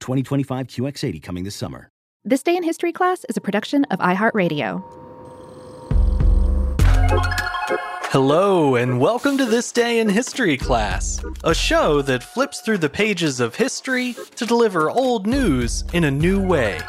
[0.00, 1.90] 2025 QX80 coming this summer.
[2.24, 4.82] This Day in History class is a production of iHeartRadio.
[8.10, 12.88] Hello, and welcome to This Day in History class, a show that flips through the
[12.88, 16.80] pages of history to deliver old news in a new way.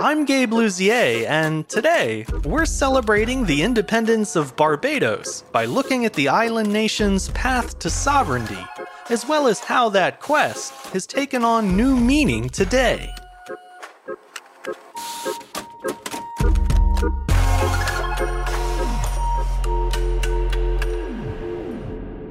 [0.00, 6.28] I'm Gabe Luzier, and today we're celebrating the independence of Barbados by looking at the
[6.28, 8.66] island nation's path to sovereignty,
[9.12, 13.10] as well as how that quest has taken on new meaning today.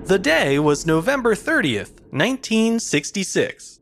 [0.06, 3.80] The day was November 30th, 1966.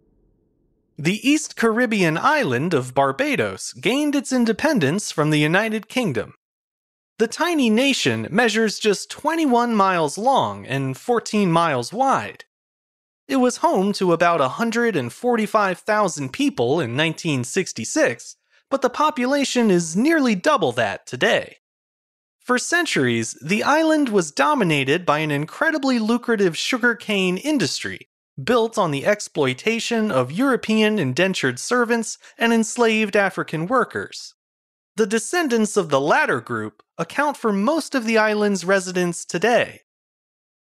[0.98, 6.34] The East Caribbean island of Barbados gained its independence from the United Kingdom.
[7.18, 12.44] The tiny nation measures just 21 miles long and 14 miles wide.
[13.30, 18.36] It was home to about 145,000 people in 1966,
[18.72, 21.58] but the population is nearly double that today.
[22.40, 28.10] For centuries, the island was dominated by an incredibly lucrative sugarcane industry
[28.44, 34.34] built on the exploitation of European indentured servants and enslaved African workers.
[34.96, 39.82] The descendants of the latter group account for most of the island's residents today.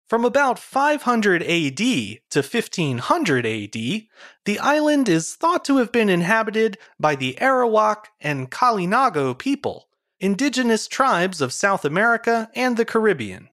[0.09, 6.79] From about 500 AD to 1500 AD, the island is thought to have been inhabited
[6.99, 9.87] by the Arawak and Kalinago people,
[10.19, 13.49] indigenous tribes of South America and the Caribbean.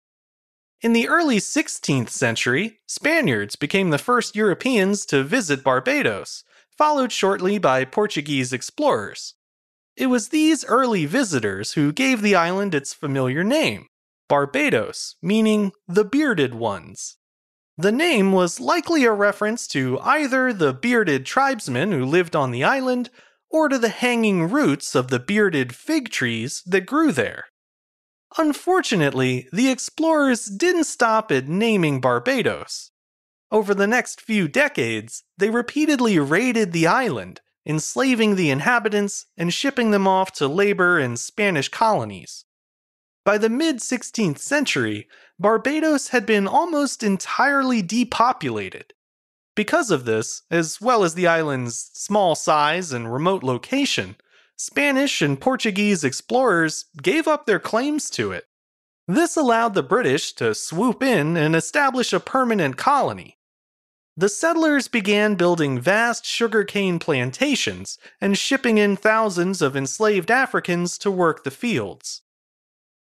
[0.81, 7.59] In the early 16th century, Spaniards became the first Europeans to visit Barbados, followed shortly
[7.59, 9.35] by Portuguese explorers.
[9.95, 13.89] It was these early visitors who gave the island its familiar name,
[14.29, 17.17] Barbados, meaning the bearded ones.
[17.79, 22.65] The name was likely a reference to either the bearded tribesmen who lived on the
[22.65, 23.11] island
[23.51, 27.45] or to the hanging roots of the bearded fig trees that grew there.
[28.39, 32.91] Unfortunately, the explorers didn't stop at naming Barbados.
[33.53, 39.91] Over the next few decades, they repeatedly raided the island, enslaving the inhabitants and shipping
[39.91, 42.46] them off to labor in Spanish colonies.
[43.27, 48.95] By the mid 16th century, Barbados had been almost entirely depopulated.
[49.57, 54.15] Because of this, as well as the island's small size and remote location,
[54.57, 58.45] Spanish and Portuguese explorers gave up their claims to it.
[59.09, 63.39] This allowed the British to swoop in and establish a permanent colony.
[64.17, 71.11] The settlers began building vast sugarcane plantations and shipping in thousands of enslaved Africans to
[71.11, 72.23] work the fields.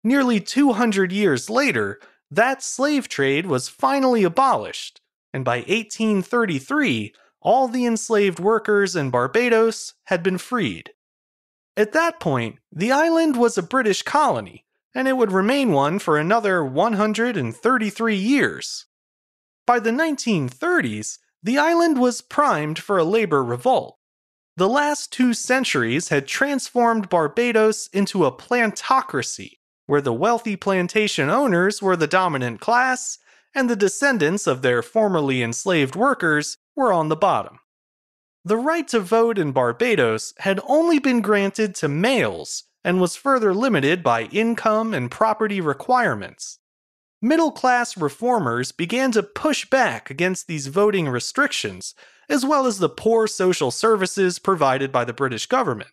[0.06, 1.99] Nearly 200 years later,
[2.31, 5.00] that slave trade was finally abolished,
[5.35, 10.93] and by 1833, all the enslaved workers in Barbados had been freed.
[11.76, 14.64] At that point, the island was a British colony,
[14.94, 18.87] and it would remain one for another 133 years.
[19.67, 23.99] By the 1930s, the island was primed for a labor revolt.
[24.56, 31.81] The last two centuries had transformed Barbados into a plantocracy, where the wealthy plantation owners
[31.81, 33.19] were the dominant class
[33.55, 37.59] and the descendants of their formerly enslaved workers were on the bottom.
[38.44, 43.53] The right to vote in Barbados had only been granted to males and was further
[43.53, 46.61] limited by income and property requirements.
[47.21, 51.94] Middle class reformers began to push back against these voting restrictions,
[52.29, 55.91] as well as the poor social services provided by the British government.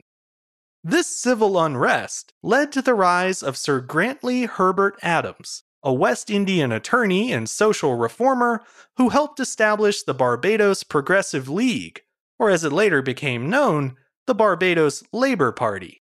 [0.85, 6.73] This civil unrest led to the rise of Sir Grantley Herbert Adams, a West Indian
[6.73, 8.61] attorney and social reformer
[8.97, 12.01] who helped establish the Barbados Progressive League,
[12.37, 13.95] or as it later became known,
[14.27, 16.01] the Barbados Labour Party.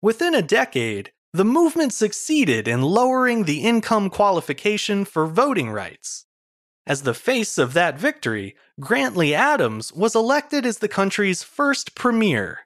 [0.00, 6.26] Within a decade, the movement succeeded in lowering the income qualification for voting rights.
[6.86, 12.65] As the face of that victory, Grantley Adams was elected as the country's first premier.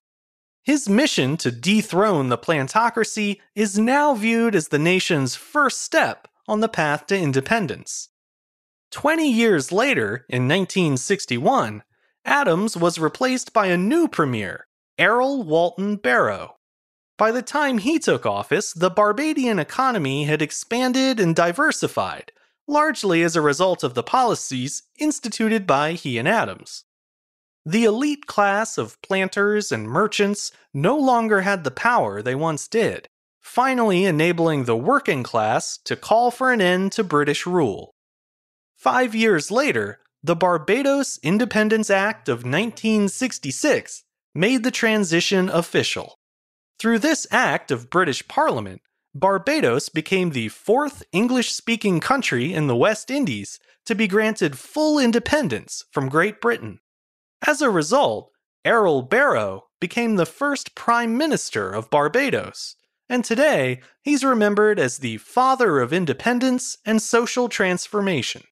[0.62, 6.60] His mission to dethrone the plantocracy is now viewed as the nation's first step on
[6.60, 8.08] the path to independence.
[8.90, 11.82] Twenty years later, in 1961,
[12.24, 14.66] Adams was replaced by a new premier,
[14.98, 16.56] Errol Walton Barrow.
[17.16, 22.32] By the time he took office, the Barbadian economy had expanded and diversified,
[22.66, 26.84] largely as a result of the policies instituted by he and Adams.
[27.70, 33.08] The elite class of planters and merchants no longer had the power they once did,
[33.40, 37.94] finally enabling the working class to call for an end to British rule.
[38.76, 44.02] Five years later, the Barbados Independence Act of 1966
[44.34, 46.16] made the transition official.
[46.81, 48.82] Through this act of British Parliament,
[49.14, 54.99] Barbados became the fourth English speaking country in the West Indies to be granted full
[54.99, 56.81] independence from Great Britain.
[57.46, 58.31] As a result,
[58.64, 62.76] Errol Barrow became the first Prime Minister of Barbados,
[63.08, 68.42] and today he's remembered as the father of independence and social transformation.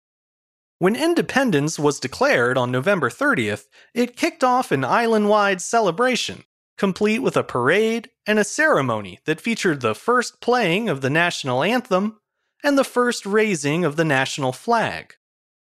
[0.79, 3.65] When independence was declared on November 30th,
[3.95, 6.45] it kicked off an island wide celebration
[6.79, 11.63] complete with a parade and a ceremony that featured the first playing of the national
[11.63, 12.19] anthem
[12.65, 15.15] and the first raising of the national flag.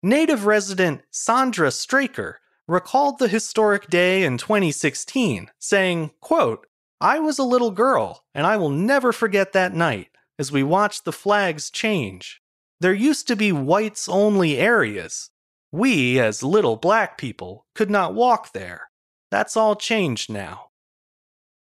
[0.02, 2.40] Native resident Sandra Straker
[2.72, 6.66] recalled the historic day in 2016, saying, quote,
[7.00, 10.08] I was a little girl, and I will never forget that night
[10.38, 12.40] as we watched the flags change.
[12.80, 15.30] There used to be whites only areas.
[15.70, 18.88] We, as little black people, could not walk there.
[19.30, 20.70] That's all changed now.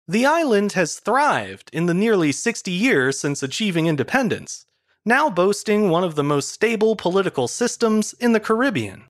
[0.07, 4.65] The island has thrived in the nearly 60 years since achieving independence,
[5.05, 9.08] now boasting one of the most stable political systems in the Caribbean.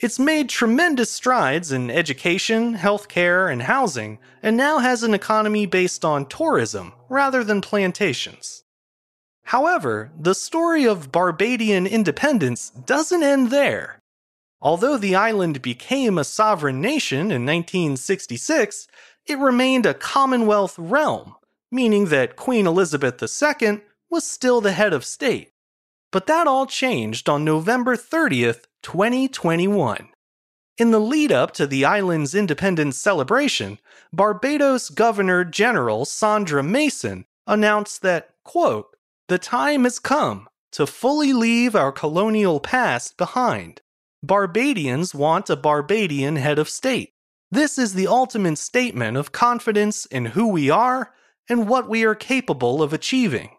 [0.00, 6.04] It's made tremendous strides in education, healthcare, and housing, and now has an economy based
[6.04, 8.62] on tourism rather than plantations.
[9.46, 13.98] However, the story of Barbadian independence doesn't end there.
[14.60, 18.86] Although the island became a sovereign nation in 1966,
[19.26, 21.34] it remained a Commonwealth realm,
[21.72, 25.50] meaning that Queen Elizabeth II was still the head of state.
[26.10, 30.08] But that all changed on November 30th, 2021.
[30.78, 33.78] In the lead up to the island's independence celebration,
[34.12, 38.96] Barbados Governor General Sandra Mason announced that, quote,
[39.28, 43.82] the time has come to fully leave our colonial past behind.
[44.22, 47.10] Barbadians want a Barbadian head of state.
[47.50, 51.12] This is the ultimate statement of confidence in who we are
[51.48, 53.50] and what we are capable of achieving.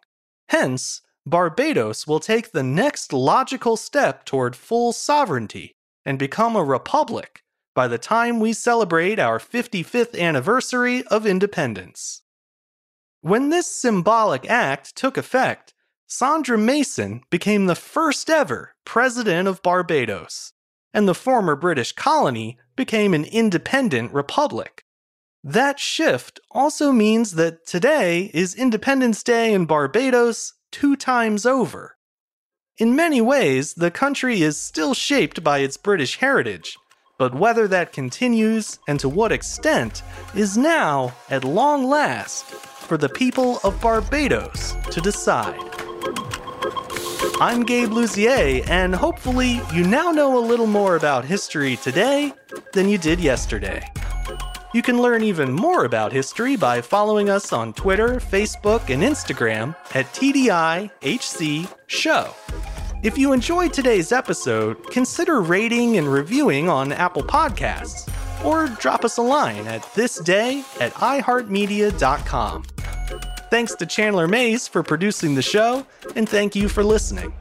[0.50, 7.44] Hence, Barbados will take the next logical step toward full sovereignty and become a republic
[7.76, 12.24] by the time we celebrate our 55th anniversary of independence.
[13.22, 15.74] When this symbolic act took effect,
[16.08, 20.54] Sandra Mason became the first ever president of Barbados,
[20.94, 24.84] and the former British colony became an independent republic.
[25.44, 31.98] That shift also means that today is Independence Day in Barbados two times over.
[32.78, 36.78] In many ways, the country is still shaped by its British heritage,
[37.18, 40.02] but whether that continues and to what extent
[40.34, 45.60] is now, at long last, for the people of Barbados to decide.
[47.42, 52.34] I'm Gabe Luzier, and hopefully, you now know a little more about history today
[52.74, 53.90] than you did yesterday.
[54.72, 59.76] You can learn even more about history by following us on Twitter, Facebook, and Instagram
[59.96, 62.36] at TDIHC Show.
[63.02, 68.08] If you enjoyed today's episode, consider rating and reviewing on Apple Podcasts,
[68.46, 72.64] or drop us a line at thisday at iHeartMedia.com.
[73.50, 75.84] Thanks to Chandler Mays for producing the show,
[76.16, 77.34] and thank you for listening.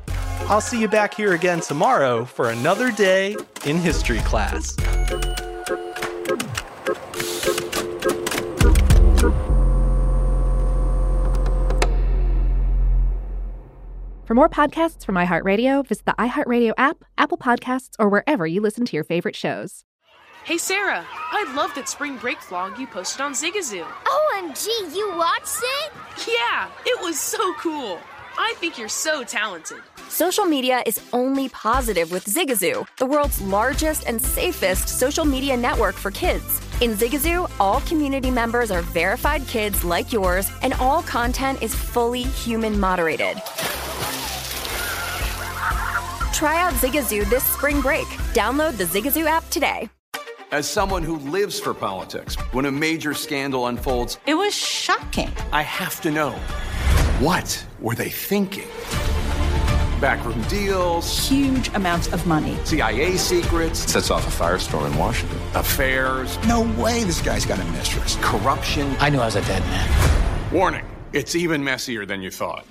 [0.49, 4.75] I'll see you back here again tomorrow for another day in history class.
[14.28, 18.85] For more podcasts from iHeartRadio, visit the iHeartRadio app, Apple Podcasts, or wherever you listen
[18.85, 19.85] to your favorite shows.
[20.44, 23.87] Hey Sarah, I love that spring break vlog you posted on Zigazoo.
[24.04, 25.92] OMG, you watched it?
[26.28, 27.99] Yeah, it was so cool.
[28.37, 29.78] I think you're so talented.
[30.11, 35.94] Social media is only positive with Zigazoo, the world's largest and safest social media network
[35.94, 36.61] for kids.
[36.82, 42.25] In Zigazoo, all community members are verified kids like yours, and all content is fully
[42.25, 43.40] human moderated.
[46.32, 48.06] Try out Zigazoo this spring break.
[48.32, 49.88] Download the Zigazoo app today.
[50.50, 55.30] As someone who lives for politics, when a major scandal unfolds, it was shocking.
[55.52, 56.30] I have to know
[57.20, 58.68] what were they thinking?
[60.00, 66.38] Backroom deals, huge amounts of money, CIA secrets, sets off a firestorm in Washington, affairs.
[66.47, 68.16] No way this guy's got a mistress.
[68.23, 68.97] Corruption.
[69.00, 70.52] I knew I was a dead man.
[70.52, 72.64] Warning it's even messier than you thought.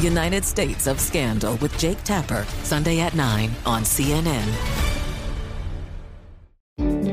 [0.00, 4.84] United States of Scandal with Jake Tapper, Sunday at 9 on CNN.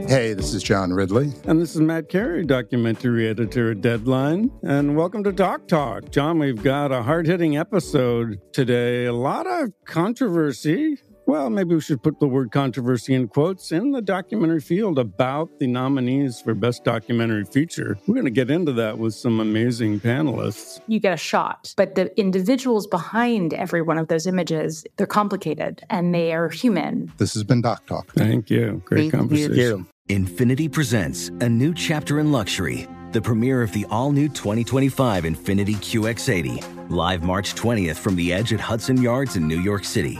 [0.07, 1.31] Hey, this is John Ridley.
[1.45, 4.51] And this is Matt Carey, documentary editor at Deadline.
[4.61, 6.11] And welcome to Doc Talk.
[6.11, 9.05] John, we've got a hard hitting episode today.
[9.05, 10.97] A lot of controversy.
[11.31, 15.59] Well, maybe we should put the word controversy in quotes in the documentary field about
[15.59, 17.97] the nominees for Best Documentary Feature.
[18.05, 20.81] We're going to get into that with some amazing panelists.
[20.87, 25.85] You get a shot, but the individuals behind every one of those images, they're complicated
[25.89, 27.13] and they are human.
[27.15, 28.11] This has been Doc Talk.
[28.11, 28.81] Thank you.
[28.83, 29.53] Great conversation.
[29.53, 29.87] Thank conversation.
[30.09, 30.25] You.
[30.25, 35.75] Infiniti presents a new chapter in luxury, the premiere of the all new 2025 Infiniti
[35.75, 40.19] QX80, live March 20th from the edge at Hudson Yards in New York City,